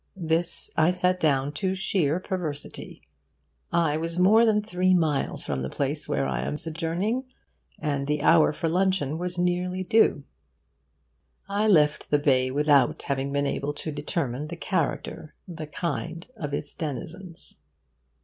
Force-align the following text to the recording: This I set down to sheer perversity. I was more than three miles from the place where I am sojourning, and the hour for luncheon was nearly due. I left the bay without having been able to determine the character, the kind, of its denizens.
This 0.17 0.71
I 0.75 0.89
set 0.89 1.19
down 1.19 1.51
to 1.51 1.75
sheer 1.75 2.19
perversity. 2.19 3.03
I 3.71 3.97
was 3.97 4.17
more 4.17 4.47
than 4.47 4.63
three 4.63 4.95
miles 4.95 5.43
from 5.43 5.61
the 5.61 5.69
place 5.69 6.09
where 6.09 6.25
I 6.25 6.41
am 6.41 6.57
sojourning, 6.57 7.25
and 7.77 8.07
the 8.07 8.23
hour 8.23 8.51
for 8.51 8.67
luncheon 8.67 9.19
was 9.19 9.37
nearly 9.37 9.83
due. 9.83 10.23
I 11.47 11.67
left 11.67 12.09
the 12.09 12.17
bay 12.17 12.49
without 12.49 13.03
having 13.03 13.31
been 13.31 13.45
able 13.45 13.73
to 13.75 13.91
determine 13.91 14.47
the 14.47 14.55
character, 14.57 15.35
the 15.47 15.67
kind, 15.67 16.25
of 16.35 16.51
its 16.51 16.73
denizens. 16.73 17.59